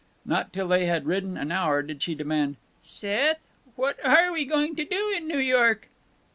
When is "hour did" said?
1.51-2.01